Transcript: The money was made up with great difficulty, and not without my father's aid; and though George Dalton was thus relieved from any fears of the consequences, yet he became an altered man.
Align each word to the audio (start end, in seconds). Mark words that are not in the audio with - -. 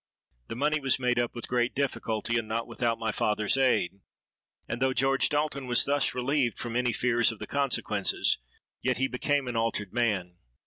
The 0.47 0.55
money 0.55 0.79
was 0.79 0.97
made 0.97 1.19
up 1.21 1.35
with 1.35 1.47
great 1.47 1.75
difficulty, 1.75 2.35
and 2.39 2.47
not 2.47 2.65
without 2.65 2.97
my 2.97 3.11
father's 3.11 3.55
aid; 3.55 3.99
and 4.67 4.81
though 4.81 4.93
George 4.93 5.29
Dalton 5.29 5.67
was 5.67 5.85
thus 5.85 6.15
relieved 6.15 6.57
from 6.57 6.75
any 6.75 6.91
fears 6.91 7.31
of 7.31 7.37
the 7.37 7.45
consequences, 7.45 8.39
yet 8.81 8.97
he 8.97 9.07
became 9.07 9.47
an 9.47 9.55
altered 9.55 9.93
man. 9.93 10.37